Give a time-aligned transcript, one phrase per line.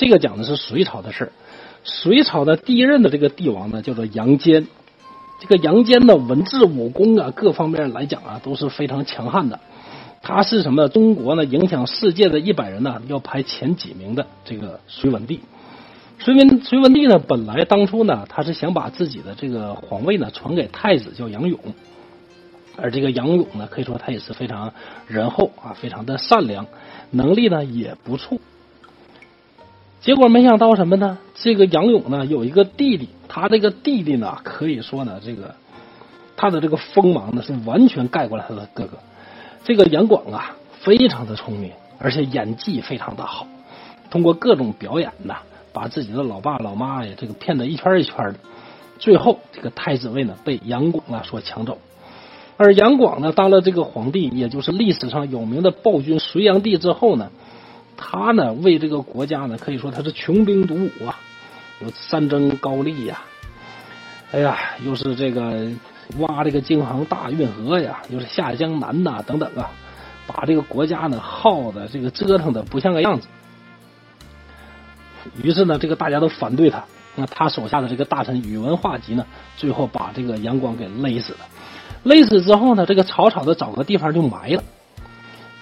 [0.00, 1.30] 这个讲的是隋朝的事。
[1.84, 4.66] 隋朝的第一任的这个帝王呢，叫做杨坚。
[5.40, 9.60] 这个杨坚的文治武功啊，各方面来讲啊，都是非常强悍的。
[10.22, 10.88] 他是什么？
[10.88, 15.40] 中国呢，影响世界的一百人呢，要排前几名的这个隋文帝。
[16.18, 21.58] 隋文隋文帝呢，本来当初呢，他是想把自己的这个皇位呢传给太子，叫杨勇。
[22.78, 24.72] 而这个杨勇呢，可以说他也是非常
[25.06, 26.66] 仁厚啊，非常的善良，
[27.10, 28.38] 能力呢也不错。
[30.00, 31.18] 结果没想到什么呢？
[31.34, 35.54] 这个杨勇呢有一个弟弟，他这个弟弟呢可以说呢，这个
[36.36, 38.96] 他的这个锋芒呢是完全盖过了他的哥哥。
[39.62, 43.46] 这个杨广啊非常的聪明，而且演技非常的好，
[44.10, 45.34] 通过各种表演呢，
[45.74, 48.36] 把自己的老爸老妈呀这个骗得一圈一圈的。
[48.98, 51.76] 最后这个太子位呢被杨广啊所抢走，
[52.56, 57.30] 而杨广呢当了这个皇帝，也就是历史上有名的暴君隋炀帝之后呢。
[58.00, 61.20] 他呢，为这个国家呢，可以说他是穷兵黩武啊，
[61.80, 63.20] 有三征高丽呀，
[64.32, 65.70] 哎呀，又是这个
[66.18, 69.70] 挖这个京杭大运河呀，又是下江南呐，等等啊，
[70.26, 73.28] 把这个国家呢耗的这个折腾的不像个样子。
[75.42, 76.82] 于是呢，这个大家都反对他，
[77.14, 79.26] 那他手下的这个大臣宇文化及呢，
[79.56, 81.40] 最后把这个杨广给勒死了。
[82.02, 84.64] 勒死之后呢，这个草草的找个地方就埋了。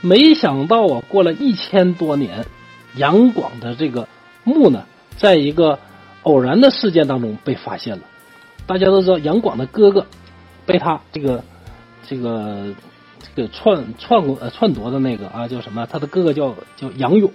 [0.00, 2.44] 没想到啊，过了一千多年，
[2.96, 4.06] 杨广的这个
[4.44, 4.84] 墓呢，
[5.16, 5.78] 在一个
[6.22, 8.02] 偶然的事件当中被发现了。
[8.66, 10.06] 大家都知道，杨广的哥哥
[10.66, 11.42] 被他这个
[12.06, 12.66] 这个
[13.34, 15.86] 这个篡篡呃篡夺的那个啊，叫什么？
[15.90, 17.30] 他的哥哥叫叫杨勇。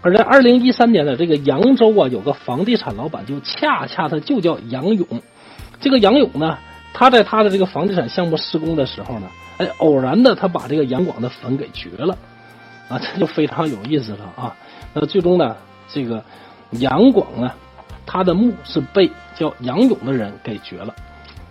[0.00, 5.06] 而在二零一三年的这个扬州啊，有个房地产老板，就恰恰他就叫杨勇。
[5.80, 6.58] 这个杨勇呢，
[6.98, 9.28] 他在他的这个房地产项目施工的时候呢。
[9.58, 12.16] 哎，偶然的，他把这个杨广的坟给掘了，
[12.88, 14.54] 啊，这就非常有意思了啊。
[14.94, 15.56] 那最终呢，
[15.92, 16.22] 这个
[16.70, 17.50] 杨广呢，
[18.06, 20.94] 他的墓是被叫杨勇的人给掘了，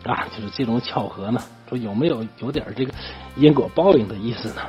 [0.05, 2.93] 啊，就是这种巧合呢，说有没有有点这个
[3.35, 4.61] 因果报应的意思呢？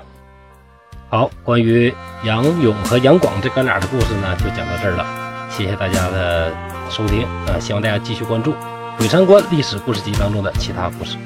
[1.08, 5.06] 好，关于杨勇和杨广这哥俩的故事呢，就讲到这儿了。
[5.48, 6.52] 谢谢大家的
[6.90, 8.50] 收听啊，希望大家继续关注
[8.98, 11.16] 《鬼山关历史故事集》当中的其他故事。